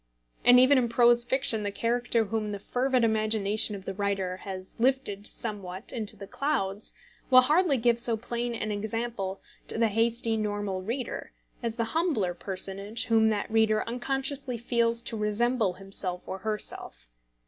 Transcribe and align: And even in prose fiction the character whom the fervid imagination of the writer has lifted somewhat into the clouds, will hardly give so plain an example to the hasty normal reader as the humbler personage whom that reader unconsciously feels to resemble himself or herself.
And 0.43 0.59
even 0.59 0.79
in 0.79 0.89
prose 0.89 1.23
fiction 1.23 1.61
the 1.61 1.69
character 1.69 2.23
whom 2.25 2.53
the 2.53 2.57
fervid 2.57 3.03
imagination 3.03 3.75
of 3.75 3.85
the 3.85 3.93
writer 3.93 4.37
has 4.37 4.73
lifted 4.79 5.27
somewhat 5.27 5.93
into 5.93 6.15
the 6.17 6.25
clouds, 6.25 6.93
will 7.29 7.41
hardly 7.41 7.77
give 7.77 7.99
so 7.99 8.17
plain 8.17 8.55
an 8.55 8.71
example 8.71 9.39
to 9.67 9.77
the 9.77 9.89
hasty 9.89 10.37
normal 10.37 10.81
reader 10.81 11.33
as 11.61 11.75
the 11.75 11.83
humbler 11.93 12.33
personage 12.33 13.05
whom 13.05 13.29
that 13.29 13.51
reader 13.51 13.83
unconsciously 13.87 14.57
feels 14.57 15.03
to 15.03 15.15
resemble 15.15 15.73
himself 15.73 16.27
or 16.27 16.39
herself. 16.39 17.09